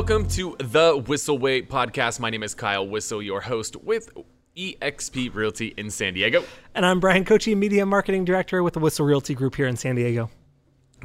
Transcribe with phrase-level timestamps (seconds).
[0.00, 2.20] Welcome to the Whissel Way podcast.
[2.20, 4.08] My name is Kyle Whissel, your host with
[4.56, 6.42] eXp Realty in San Diego.
[6.74, 9.96] And I'm Bryan Koci, Media Marketing Director with the Whissel Realty Group here in San
[9.96, 10.30] Diego.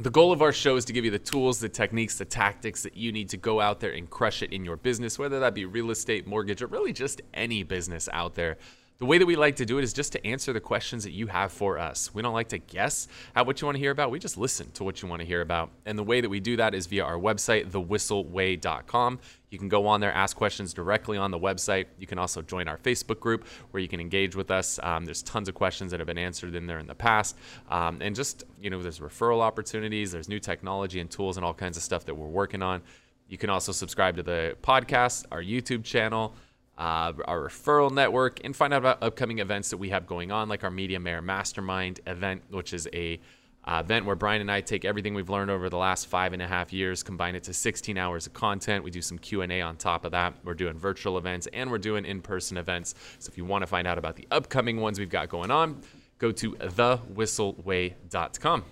[0.00, 2.82] The goal of our show is to give you the tools, the techniques, the tactics
[2.84, 5.54] that you need to go out there and crush it in your business, whether that
[5.54, 8.56] be real estate, mortgage, or really just any business out there.
[8.98, 11.10] The way that we like to do it is just to answer the questions that
[11.10, 12.14] you have for us.
[12.14, 14.10] We don't like to guess at what you want to hear about.
[14.10, 15.70] We just listen to what you want to hear about.
[15.84, 19.18] And the way that we do that is via our website, thewhisselway.com.
[19.50, 21.86] You can go on there, ask questions directly on the website.
[21.98, 24.80] You can also join our Facebook group where you can engage with us.
[24.82, 27.36] Um, there's tons of questions that have been answered in there in the past.
[27.68, 31.54] Um, and just, you know, there's referral opportunities, there's new technology and tools and all
[31.54, 32.80] kinds of stuff that we're working on.
[33.28, 36.34] You can also subscribe to the podcast, our YouTube channel
[36.78, 40.48] uh, our referral network, and find out about upcoming events that we have going on,
[40.48, 43.18] like our Media Mayor Mastermind event, which is a
[43.66, 46.40] uh, event where Bryan and I take everything we've learned over the last five and
[46.40, 48.84] a half years, combine it to 16 hours of content.
[48.84, 50.34] We do some Q and A on top of that.
[50.44, 52.94] We're doing virtual events and we're doing in-person events.
[53.18, 55.82] So if you want to find out about the upcoming ones we've got going on,
[56.18, 58.64] go to thewhisselway.com.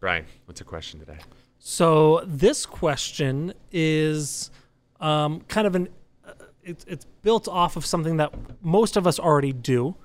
[0.00, 1.18] Bryan, what's your question today?
[1.58, 4.50] So this question is
[4.98, 5.88] um, kind of an
[6.62, 9.96] it's it's built off of something that most of us already do,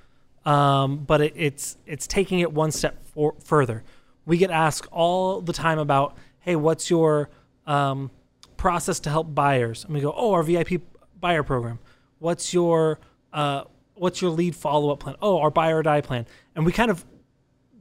[0.45, 3.83] um, but it, it's it's taking it one step for, further.
[4.25, 7.29] We get asked all the time about, hey, what's your
[7.67, 8.09] um,
[8.57, 9.85] process to help buyers?
[9.85, 10.81] And we go, oh, our VIP
[11.19, 11.79] buyer program.
[12.19, 12.99] What's your
[13.33, 15.15] uh, what's your lead follow up plan?
[15.21, 16.25] Oh, our buy or die plan.
[16.55, 17.05] And we kind of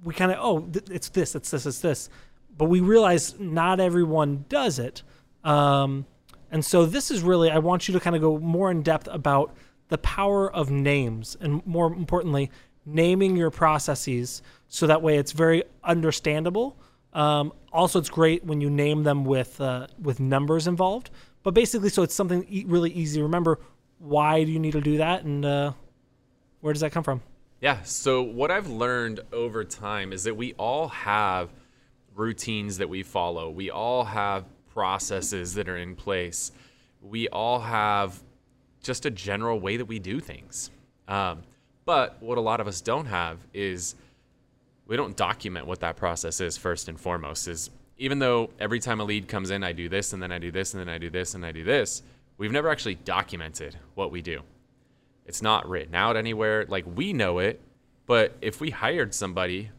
[0.02, 2.08] we kind of oh, th- it's this, it's this, it's this.
[2.56, 5.02] But we realize not everyone does it.
[5.42, 6.06] Um,
[6.54, 9.08] and so this is really, I want you to kind of go more in depth
[9.10, 9.56] about
[9.88, 12.48] the power of names and more importantly,
[12.86, 16.76] naming your processes so that way it's very understandable.
[17.12, 21.10] Um, also, it's great when you name them with uh, with numbers involved.
[21.42, 23.58] But basically, so it's something e- really easy to remember.
[23.98, 25.72] Why do you need to do that, and uh,
[26.60, 27.20] where does that come from?
[27.60, 27.82] Yeah.
[27.82, 31.50] So what I've learned over time is that we all have
[32.14, 33.50] routines that we follow.
[33.50, 34.44] We all have
[34.74, 36.52] processes that are in place.
[37.00, 38.22] We all have
[38.82, 40.70] just a general way that we do things.
[41.08, 41.42] Um,
[41.84, 43.94] but what a lot of us don't have is
[44.86, 47.46] we don't document what that process is first and foremost.
[47.48, 50.38] Is even though every time a lead comes in, I do this and then I
[50.38, 52.02] do this and then I do this and I do this,
[52.38, 54.40] we've never actually documented what we do.
[55.26, 56.66] It's not written out anywhere.
[56.68, 57.60] Like we know it,
[58.06, 59.70] but if we hired somebody,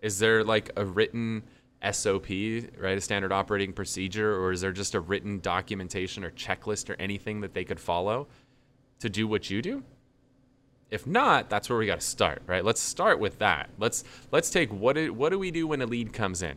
[0.00, 1.42] is there like a written
[1.90, 2.28] SOP,
[2.78, 2.96] right?
[2.96, 7.40] A standard operating procedure, or is there just a written documentation or checklist or anything
[7.40, 8.28] that they could follow
[9.00, 9.82] to do what you do?
[10.90, 12.64] If not, that's where we got to start, right?
[12.64, 13.70] Let's start with that.
[13.78, 16.56] Let's let's take what do, what do we do when a lead comes in?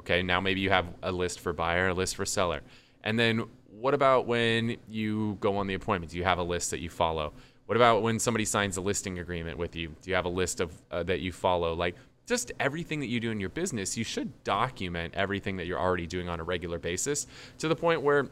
[0.00, 2.60] Okay, now maybe you have a list for buyer, a list for seller.
[3.02, 6.12] And then what about when you go on the appointment?
[6.12, 7.32] Do you have a list that you follow?
[7.66, 9.94] What about when somebody signs a listing agreement with you?
[10.00, 11.74] Do you have a list of uh, that you follow?
[11.74, 11.96] Like
[12.26, 16.06] just everything that you do in your business, you should document everything that you're already
[16.06, 17.26] doing on a regular basis
[17.58, 18.28] to the point where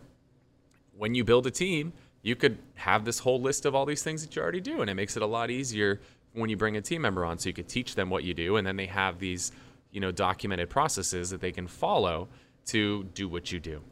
[0.96, 1.92] when you build a team,
[2.22, 4.80] you could have this whole list of all these things that you already do.
[4.80, 6.00] And it makes it a lot easier
[6.32, 7.38] when you bring a team member on.
[7.38, 9.52] So you could teach them what you do, and then they have these,
[9.90, 12.28] you know, documented processes that they can follow
[12.66, 13.82] to do what you do.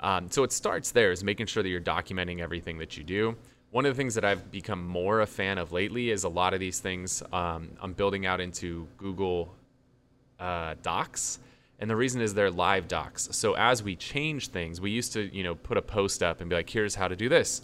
[0.00, 3.36] Um, so it starts there is making sure that you're documenting everything that you do
[3.76, 6.54] one of the things that I've become more a fan of lately is a lot
[6.54, 9.54] of these things um, I'm building out into Google
[10.40, 11.40] uh, Docs.
[11.78, 13.28] And the reason is they're live docs.
[13.32, 16.48] So as we change things, we used to, you know, put a post up and
[16.48, 17.60] be like, here's how to do this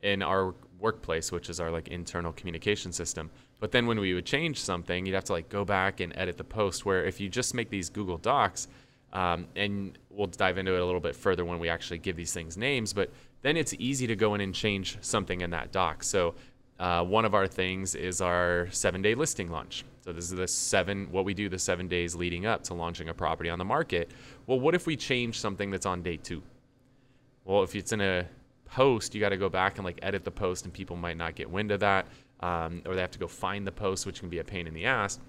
[0.00, 3.28] in our workplace, which is our like internal communication system.
[3.60, 6.38] But then when we would change something, you'd have to like go back and edit
[6.38, 6.86] the post.
[6.86, 8.66] Where if you just make these Google Docs,
[9.14, 12.32] um, and we'll dive into it a little bit further when we actually give these
[12.32, 13.10] things names, but
[13.42, 16.02] then it's easy to go in and change something in that doc.
[16.02, 16.34] So
[16.78, 19.84] uh, one of our things is our seven day listing launch.
[20.02, 23.08] So this is the seven, what we do the seven days leading up to launching
[23.08, 24.10] a property on the market.
[24.46, 26.42] Well, what if we change something that's on day two?
[27.44, 28.26] Well, if it's in a
[28.64, 31.36] post, you got to go back and like edit the post, and people might not
[31.36, 32.06] get wind of that,
[32.40, 34.74] um, or they have to go find the post, which can be a pain in
[34.74, 35.20] the ass.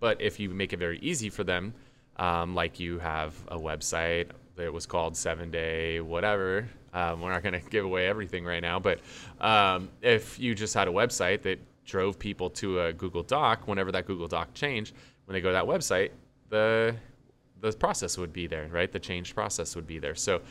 [0.00, 1.74] But if you make it very easy for them,
[2.16, 7.42] um, like you have a website that was called Seven Day Whatever, um, we're not
[7.42, 9.00] going to give away everything right now, but
[9.40, 13.92] um, if you just had a website that drove people to a Google Doc, whenever
[13.92, 14.94] that Google Doc changed,
[15.26, 16.10] when they go to that website,
[16.48, 16.94] the
[17.60, 18.92] the process would be there, right?
[18.92, 20.14] The changed process would be there.
[20.14, 20.42] So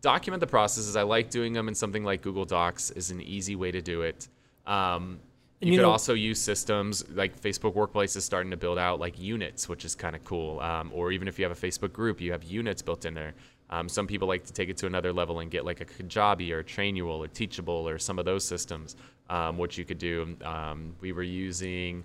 [0.00, 0.96] document the processes.
[0.96, 4.02] I like doing them in something like Google Docs is an easy way to do
[4.02, 4.28] it.
[4.66, 5.20] Um,
[5.60, 9.00] you, you, could know, also use systems like Facebook Workplace is starting to build out
[9.00, 10.60] like units, which is kind of cool.
[10.60, 13.34] Um, or even if you have a Facebook group, you have units built in there.
[13.70, 16.50] Um, some people like to take it to another level and get like a Kajabi
[16.52, 18.96] or Trainual or Teachable or some of those systems,
[19.28, 20.36] um, which you could do.
[20.44, 22.04] Um, we were using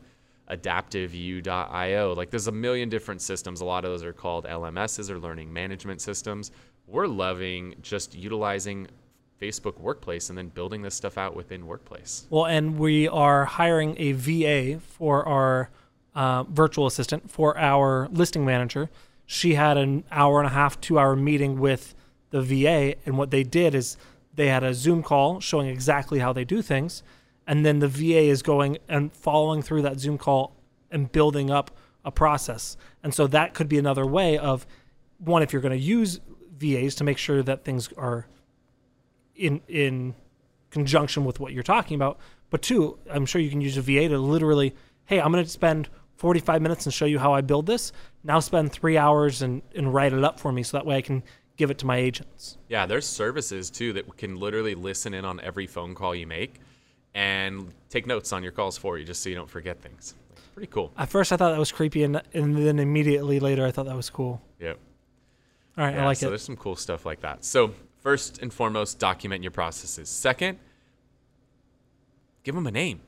[0.50, 2.14] adaptiveu.io.
[2.14, 3.62] Like there's a million different systems.
[3.62, 6.52] A lot of those are called LMSs or learning management systems.
[6.88, 8.88] We're loving just utilizing
[9.44, 12.25] Facebook Workplace and then building this stuff out within Workplace.
[12.30, 15.69] Well, and we are hiring a VA for our
[16.16, 18.90] uh, virtual assistant for our listing manager.
[19.25, 21.95] She had an hour and a half, two hour meeting with
[22.30, 23.98] the VA, and what they did is
[24.34, 27.04] they had a Zoom call showing exactly how they do things,
[27.45, 30.56] and then the VA is going and following through that Zoom call
[30.90, 31.72] and building up
[32.06, 32.78] a process.
[33.04, 34.66] And so that could be another way of
[35.18, 36.19] one if you're going to use
[36.57, 38.28] VAs to make sure that things are
[39.35, 40.15] in in
[40.69, 42.19] conjunction with what you're talking about.
[42.50, 44.75] But two, I'm sure you can use a VA to literally,
[45.06, 47.91] hey, I'm going to spend 45 minutes and show you how I build this.
[48.24, 51.01] Now spend three hours and, and write it up for me so that way I
[51.01, 51.24] can
[51.57, 52.57] give it to my agents.
[52.68, 56.59] Yeah, there's services too that can literally listen in on every phone call you make
[57.13, 60.15] and take notes on your calls for you just so you don't forget things.
[60.53, 60.91] Pretty cool.
[60.97, 63.95] At first, I thought that was creepy, and, and then immediately later, I thought that
[63.95, 64.39] was cool.
[64.59, 64.77] Yep.
[65.77, 66.27] All right, Yeah, I like so it.
[66.27, 67.44] So there's some cool stuff like that.
[67.44, 67.74] So
[68.04, 70.10] first and foremost, document your processes.
[70.10, 70.60] Second,
[72.44, 73.00] give them a name.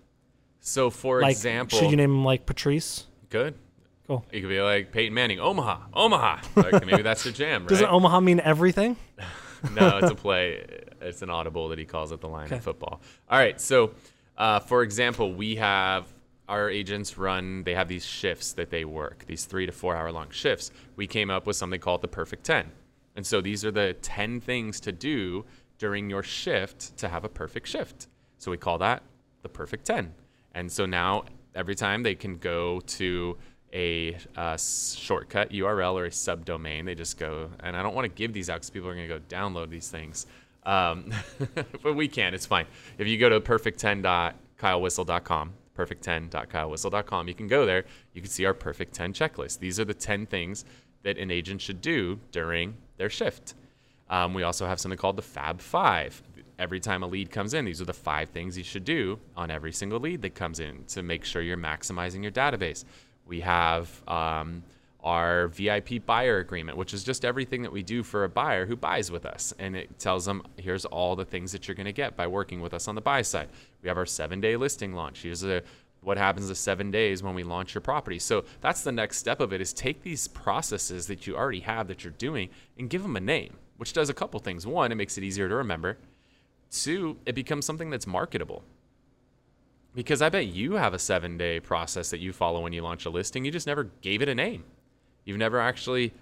[0.61, 3.05] So for Like, example, should you name them like Patrice?
[3.29, 3.53] good.
[4.07, 4.23] Cool.
[4.31, 6.39] You could be like Peyton Manning, Omaha, Omaha.
[6.55, 7.69] Like, maybe that's your jam, right?
[7.69, 8.97] Doesn't Omaha mean everything?
[9.73, 10.63] no, it's a play.
[11.01, 12.57] It's an audible that he calls it the line Okay.
[12.57, 13.01] in football.
[13.27, 13.59] All right.
[13.59, 13.95] So,
[14.37, 16.05] uh, for example, we have
[16.47, 20.11] our agents run, they have these shifts that they work, these three to four hour
[20.11, 20.69] long shifts.
[20.95, 22.71] We came up with something called the perfect 10.
[23.15, 25.45] And so these are the 10 things to do
[25.77, 28.07] during your shift to have a perfect shift.
[28.37, 29.03] So we call that
[29.41, 30.13] the perfect 10.
[30.53, 33.37] And so now every time they can go to
[33.73, 38.09] a uh, shortcut URL or a subdomain, they just go, and I don't want to
[38.09, 40.27] give these out because people are going to go download these things.
[40.65, 41.11] Um,
[41.83, 42.67] but we can, it's fine.
[42.97, 47.83] If you go to perfect10.kylewhissel.com, perfect10.kylewhissel.com, you can go there.
[48.13, 49.59] You can see our perfect 10 checklist.
[49.59, 50.63] These are the 10 things
[51.03, 53.53] that an agent should do during their shift.
[54.09, 56.21] Um, we also have something called the Fab Five.
[56.57, 59.51] Every time a lead comes in, these are the five things you should do on
[59.51, 62.85] every single lead that comes in to make sure you're maximizing your database.
[63.25, 64.63] We have um,
[65.05, 68.75] our VIP buyer agreement, which is just everything that we do for a buyer who
[68.75, 69.53] buys with us.
[69.59, 72.59] And it tells them here's all the things that you're going to get by working
[72.59, 73.49] with us on the buy side.
[73.83, 75.21] We have our seven day listing launch.
[75.21, 75.61] Here's a
[76.05, 78.19] what happens the seven days when we launch your property.
[78.19, 81.87] So that's the next step of it is take these processes that you already have
[81.87, 84.67] that you're doing and give them a name, which does a couple things.
[84.67, 85.97] One, it makes it easier to remember.
[86.69, 88.63] Two, it becomes something that's marketable.
[89.95, 93.05] Because I bet you have a seven day process that you follow when you launch
[93.05, 93.45] a listing.
[93.45, 94.63] You just never gave it a name.
[95.23, 96.13] You've never actually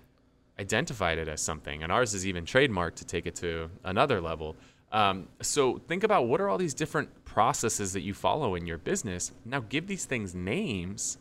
[0.59, 1.83] identified it as something.
[1.83, 4.56] And ours is even trademarked to take it to another level.
[4.94, 8.78] Um, so think about what are all these different processes that you follow in your
[8.78, 9.31] business.
[9.44, 11.18] Now give these things names,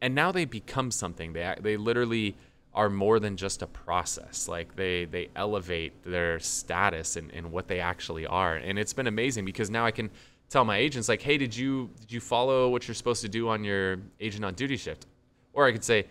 [0.00, 1.32] and now they become something.
[1.32, 2.36] They they literally
[2.72, 4.46] are more than just a process.
[4.46, 8.54] Like they they elevate their status and, and what they actually are.
[8.54, 10.08] And it's been amazing because now I can
[10.48, 13.48] tell my agents like, hey, did you did you follow what you're supposed to do
[13.48, 15.06] on your agent on duty shift?
[15.52, 16.06] Or I could say,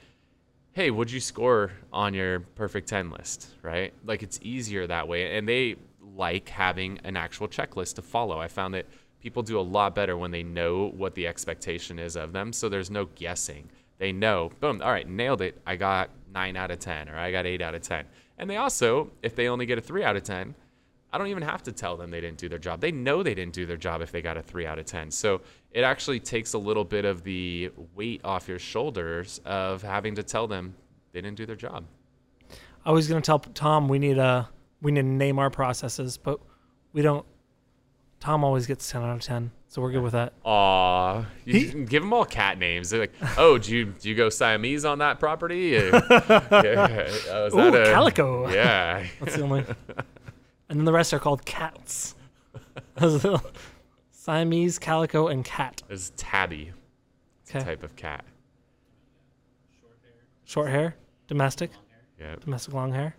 [0.73, 3.93] hey, what'd you score on your perfect 10 list, right?
[4.05, 5.37] Like it's easier that way.
[5.37, 5.77] And they
[6.19, 8.39] like having an actual checklist to follow.
[8.39, 8.85] I found that
[9.21, 12.53] people do a lot better when they know what the expectation is of them.
[12.53, 13.69] So there's no guessing.
[13.97, 15.59] They know, boom, all right, nailed it.
[15.65, 18.05] I got nine out of 10, or I got eight out of 10.
[18.37, 20.55] And they also, if they only get a three out of 10,
[21.11, 22.81] I don't even have to tell them they didn't do their job.
[22.81, 25.11] They know they didn't do their job if they got a three out of 10.
[25.11, 30.15] So it actually takes a little bit of the weight off your shoulders of having
[30.15, 30.75] to tell them
[31.11, 31.85] they didn't do their job.
[32.85, 34.49] I was gonna tell Tom we need a
[34.81, 36.39] we need to name our processes, but
[36.93, 37.25] we don't.
[38.19, 40.33] Tom always gets ten out of ten, so we're good with that.
[40.43, 42.89] Aw, you He- can give them all cat names.
[42.89, 45.69] They're like, oh, do you do you go Siamese on that property?
[45.71, 48.49] Yeah, uh, is Ooh, a- calico.
[48.49, 49.65] Yeah, That's the only.
[50.69, 52.15] and then the rest are called cats.
[54.11, 55.81] Siamese, calico, and cat.
[55.89, 56.71] it's tabby.
[57.43, 57.65] It's a Okay.
[57.65, 58.25] type of cat.
[60.45, 60.95] Short hair,
[61.27, 61.71] domestic,
[62.19, 62.35] Yeah.
[62.39, 63.15] domestic long hair.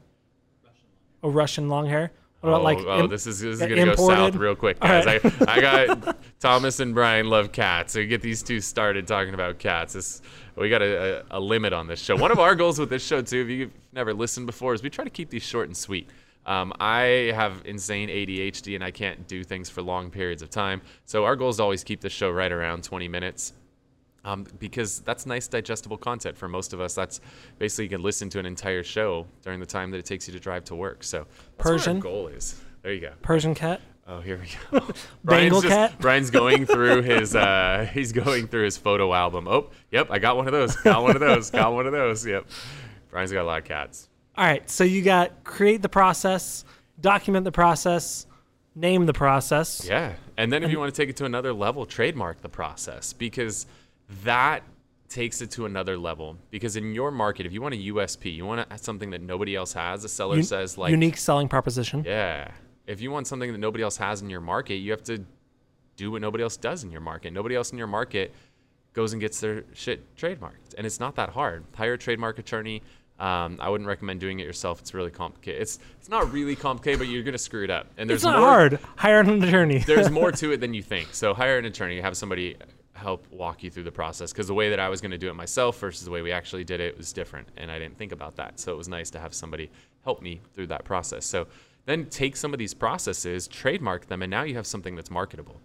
[1.23, 2.13] Oh, Russian long hair.
[2.41, 2.79] What about oh, like?
[2.79, 5.05] oh, this is this is gonna go south real quick, guys.
[5.05, 5.25] right.
[5.47, 7.93] I, I got Thomas and Bryan love cats.
[7.93, 9.93] So get these two started talking about cats.
[9.93, 10.23] This,
[10.57, 12.17] we got a, a, a limit on this show.
[12.17, 14.89] One of our goals with this show too, if you've never listened before, is we
[14.89, 16.09] try to keep these short and sweet.
[16.47, 20.81] Um, I have insane ADHD and I can't do things for long periods of time.
[21.05, 23.53] So our goal is to always keep the show right around 20 minutes.
[24.25, 26.95] Um, because that's nice digestible content for most of us.
[26.95, 27.23] That's
[27.59, 30.35] basically you can listen to an entire show during the time that it takes you
[30.35, 31.03] to drive to work.
[31.03, 32.01] So that's Persian.
[32.01, 32.61] Goal is.
[32.83, 33.13] There you go.
[33.23, 33.81] Persian cat.
[34.07, 34.87] Oh, here we go.
[35.25, 35.99] Bengal just- cat?
[36.01, 39.49] Bryan's going through his uh, he's going through his photo album.
[39.49, 40.77] Oh, yep, I got one of those.
[40.77, 41.51] Got one of those.
[41.51, 42.27] got one of those.
[42.27, 42.47] Yep.
[43.11, 44.09] Bryan's got a lot of cats.
[44.37, 46.65] All right, so you got create the process,
[47.01, 48.27] document the process,
[48.75, 49.87] name the process.
[49.89, 50.15] Yeah.
[50.37, 53.67] And then if you want to take it to another level, trademark the process because
[54.25, 54.63] that
[55.09, 56.37] takes it to another level.
[56.51, 59.57] Because in your market, if you want a USP, you want to something that nobody
[59.57, 62.05] else has, a seller Un- says like unique selling proposition.
[62.07, 62.51] Yeah.
[62.87, 65.25] If you want something that nobody else has in your market, you have to
[65.97, 67.33] do what nobody else does in your market.
[67.33, 68.33] Nobody else in your market
[68.95, 70.75] goes and gets their shit trademarked.
[70.79, 71.65] And it's not that hard.
[71.75, 72.83] Hire a trademark attorney.
[73.19, 74.81] Um, I wouldn't recommend doing it yourself.
[74.81, 75.61] It's really complicated.
[75.61, 77.87] It's it's not really complicated, but you're gonna screw it up.
[77.99, 78.79] And there's It's not more, hard.
[78.97, 79.79] Hire an attorney.
[79.81, 81.09] there's more to it than you think.
[81.13, 82.57] So hire an attorney, have somebody
[83.01, 84.33] help walk you through the process.
[84.33, 86.31] Because the way that I was going to do it myself versus the way we
[86.33, 88.61] actually did it was different, and I didn't think about that.
[88.61, 89.71] So it was nice to have somebody
[90.05, 91.25] help me through that process.
[91.27, 91.47] So
[91.87, 95.61] then take some of these processes, trademark them, and now you have something that's marketable.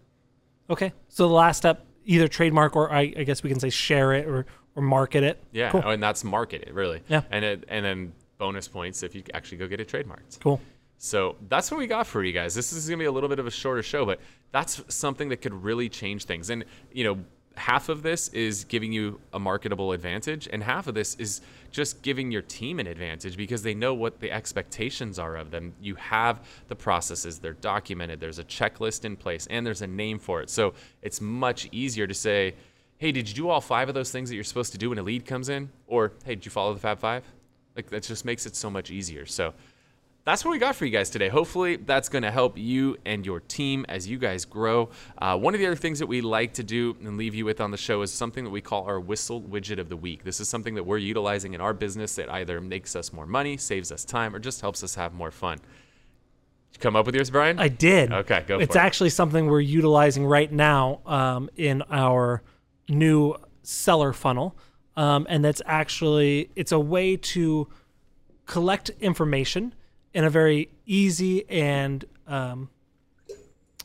[0.69, 4.13] okay, so the last step, either trademark or I, I guess we can say share
[4.13, 4.45] it or
[4.77, 5.41] or market it.
[5.53, 5.81] Yeah, Cool.
[5.85, 7.01] oh, and that's market it really.
[7.07, 7.21] Yeah.
[7.31, 10.39] and it, and then bonus points if you actually go get it trademarked.
[10.41, 10.59] Cool.
[10.97, 12.55] So that's what we got for you guys.
[12.55, 14.19] This is going to be a little bit of a shorter show, but
[14.51, 16.49] that's something that could really change things.
[16.49, 17.19] And, you know,
[17.57, 22.01] half of this is giving you a marketable advantage, and half of this is just
[22.01, 25.73] giving your team an advantage because they know what the expectations are of them.
[25.81, 30.19] You have the processes, they're documented, there's a checklist in place, and there's a name
[30.19, 30.49] for it.
[30.49, 32.55] So it's much easier to say,
[32.97, 34.97] hey, did you do all five of those things that you're supposed to do when
[34.97, 35.69] a lead comes in?
[35.87, 37.23] Or, hey, did you follow the Fab Five?
[37.75, 39.25] Like, that just makes it so much easier.
[39.25, 39.53] So,
[40.25, 41.29] that's what we got for you guys today.
[41.29, 44.89] Hopefully, that's going to help you and your team as you guys grow.
[45.19, 47.61] Uh, one of the other things that we like to do and leave you with
[47.61, 50.23] on the show is something that we call our Whissel widget of the week.
[50.23, 53.55] This is something that we're utilizing in our business that either makes us more money,
[53.55, 55.59] saves us time, or just helps us have more fun.
[55.59, 55.63] Did
[56.73, 57.59] you come up with yours, Bryan?
[57.59, 58.11] I did.
[58.11, 58.63] Okay, go It's for it.
[58.63, 62.41] It's actually something we're utilizing right now um, in our
[62.89, 64.57] new seller funnel,
[64.97, 67.67] um, and that's actually it's a way to
[68.47, 69.75] collect information
[70.15, 72.69] in a very easy and um,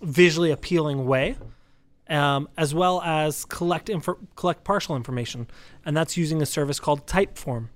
[0.00, 1.36] visually appealing way,
[2.08, 3.90] um, as well as collect
[4.36, 5.48] collect partial information,
[5.84, 7.68] and that's using a service called Typeform.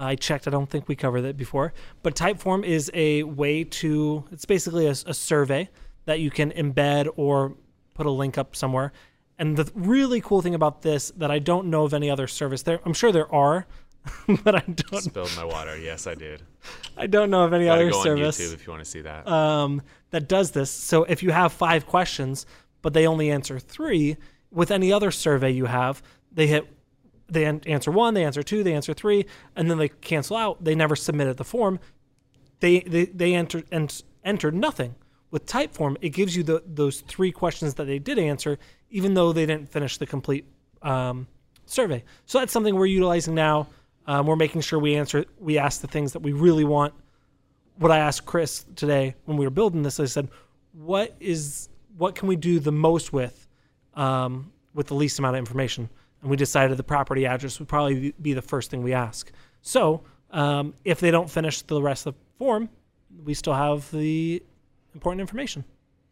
[0.00, 0.48] I checked.
[0.48, 4.24] I don't think we covered it before, but Typeform is a way to.
[4.32, 5.68] It's basically a, a survey
[6.06, 7.56] that you can embed or
[7.92, 8.92] put a link up somewhere.
[9.38, 12.62] And the really cool thing about this that I don't know of any other service
[12.62, 12.80] there.
[12.84, 13.66] I'm sure there are,
[14.44, 15.02] but I don't.
[15.02, 15.78] Spilled my water.
[15.78, 16.42] Yes, I did.
[16.96, 18.90] I don't know of any Gotta other go service on YouTube if you want to
[18.90, 19.26] see that.
[19.28, 20.70] um, that does this.
[20.70, 22.46] So if you have five questions,
[22.82, 24.16] but they only answer three,
[24.50, 26.66] with any other survey you have, they hit
[27.30, 30.64] they an- answer one, they answer two, they answer three, and then they cancel out.
[30.64, 31.78] They never submitted the form.
[32.60, 34.94] They they they enter and entered nothing.
[35.30, 39.34] With Typeform, it gives you the, those three questions that they did answer, even though
[39.34, 40.46] they didn't finish the complete
[40.80, 41.26] um,
[41.66, 42.02] survey.
[42.24, 43.66] So that's something we're utilizing now.
[44.08, 46.94] Um, we're making sure we answer, we ask the things that we really want
[47.78, 50.28] what I asked Chris today when we were building this, I said,
[50.72, 53.48] "What is what can we do the most with,
[53.94, 55.88] um, with the least amount of information?"
[56.20, 59.30] And we decided the property address would probably be the first thing we ask.
[59.62, 62.68] So um, if they don't finish the rest of the form,
[63.24, 64.42] we still have the
[64.94, 65.64] important information.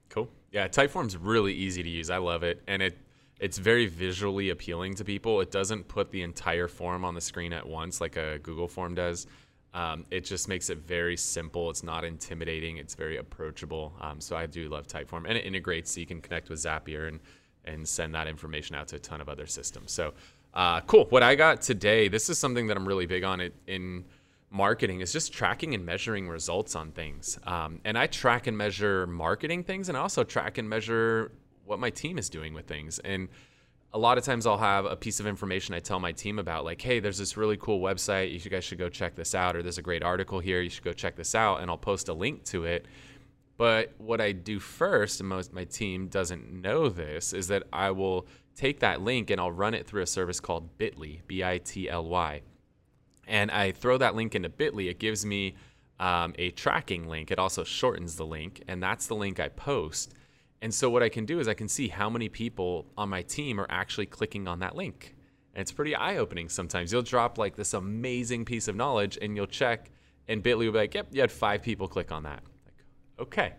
[0.08, 0.28] Cool.
[0.52, 2.10] Yeah, Typeform's really easy to use.
[2.10, 2.96] I love it, and it
[3.38, 5.40] it's very visually appealing to people.
[5.40, 8.94] It doesn't put the entire form on the screen at once like a Google form
[8.94, 9.26] does.
[9.74, 11.68] Um, it just makes it very simple.
[11.68, 12.78] It's not intimidating.
[12.78, 13.92] It's very approachable.
[14.00, 17.08] Um, so I do love Typeform, and it integrates so you can connect with Zapier
[17.08, 17.20] and
[17.66, 19.90] and send that information out to a ton of other systems.
[19.90, 20.14] So
[20.54, 21.06] uh, cool.
[21.10, 24.04] What I got today, this is something that I'm really big on it in
[24.50, 27.38] marketing is just tracking and measuring results on things.
[27.44, 31.32] Um, and I track and measure marketing things, and I also track and measure
[31.66, 32.98] what my team is doing with things.
[33.00, 33.28] And
[33.92, 36.64] a lot of times I'll have a piece of information I tell my team about,
[36.64, 38.32] like, hey, there's this really cool website.
[38.32, 40.60] You guys should go check this out, or there's a great article here.
[40.60, 41.60] You should go check this out.
[41.60, 42.86] And I'll post a link to it.
[43.56, 47.90] But what I do first, and most my team doesn't know this, is that I
[47.90, 51.58] will take that link and I'll run it through a service called Bitly, B I
[51.58, 52.42] T L Y
[53.26, 55.56] and I throw that link into Bitly, it gives me
[55.98, 57.30] um, a tracking link.
[57.30, 60.14] It also shortens the link, and that's the link I post.
[60.62, 63.22] And so what I can do is I can see how many people on my
[63.22, 65.14] team are actually clicking on that link.
[65.54, 66.92] And it's pretty eye-opening sometimes.
[66.92, 69.90] You'll drop like this amazing piece of knowledge, and you'll check,
[70.28, 72.84] and Bitly will be like, "Yep, you had five people click on that." Like,
[73.18, 73.54] okay,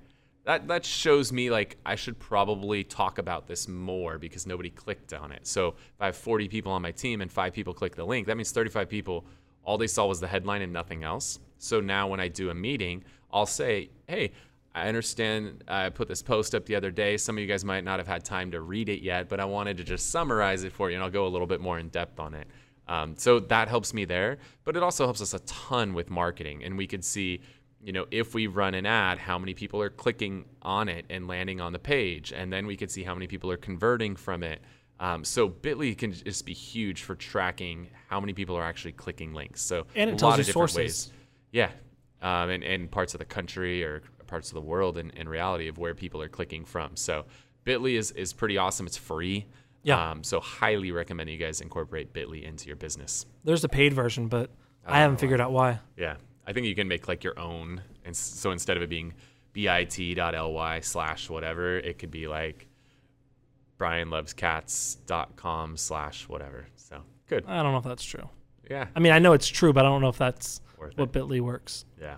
[0.47, 5.13] that that shows me like I should probably talk about this more because nobody clicked
[5.13, 5.45] on it.
[5.45, 8.27] So if I have 40 people on my team and five people click the link,
[8.27, 9.25] that means 35 people
[9.63, 11.39] all they saw was the headline and nothing else.
[11.57, 14.31] So now when I do a meeting, I'll say, "Hey,
[14.77, 17.17] I understand I put this post up the other day.
[17.17, 19.45] Some of you guys might not have had time to read it yet, but I
[19.45, 21.89] wanted to just summarize it for you and I'll go a little bit more in
[21.89, 22.47] depth on it."
[22.87, 26.63] Um, so that helps me there, but it also helps us a ton with marketing,
[26.63, 27.41] and we could see
[27.83, 31.27] you know, if we run an ad, how many people are clicking on it and
[31.27, 34.43] landing on the page, and then we could see how many people are converting from
[34.43, 34.61] it.
[34.99, 39.33] Um, so Bitly can just be huge for tracking how many people are actually clicking
[39.33, 39.61] links.
[39.61, 40.77] So And it a tells lot you of different sources.
[40.77, 41.11] ways.
[41.51, 41.69] Yeah,
[42.21, 45.67] um, and, and parts of the country or parts of the world in, in reality
[45.67, 46.95] of where people are clicking from.
[46.95, 47.25] So
[47.65, 48.85] Bitly is is pretty awesome.
[48.85, 49.45] It's free.
[49.83, 50.11] Yeah.
[50.11, 53.25] Um, so highly recommend you guys incorporate Bitly into your business.
[53.43, 54.49] There's a paid version, but
[54.85, 55.79] Oh, I haven't figured out why.
[55.97, 56.15] Yeah,
[56.45, 59.13] I think you can make like your own, and so instead of it being
[59.53, 62.67] bit.ly slash whatever, it could be like
[63.79, 66.67] brianlovescats.com slash whatever.
[66.75, 67.45] So good.
[67.47, 68.29] I don't know if that's true.
[68.69, 71.11] Yeah, I mean, I know it's true, but I don't know if that's Worth what
[71.11, 71.85] Bitly works.
[72.01, 72.15] yeah.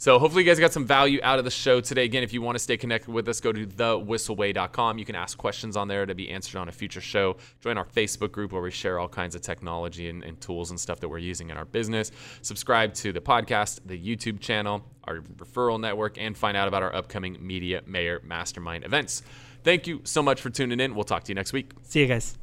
[0.00, 2.04] So hopefully you guys got some value out of the show today.
[2.04, 4.96] Again, if you want to stay connected with us, go to thewhisselway.com.
[4.96, 7.36] You can ask questions on there to be answered on a future show.
[7.60, 10.80] Join our Facebook group where we share all kinds of technology and, and tools and
[10.80, 12.12] stuff that we're using in our business.
[12.40, 16.94] Subscribe to the podcast, the YouTube channel, our referral network, and find out about our
[16.94, 19.22] upcoming Media Mayor Mastermind events.
[19.64, 20.94] Thank you so much for tuning in.
[20.94, 21.72] We'll talk to you next week.
[21.82, 22.40] See you guys.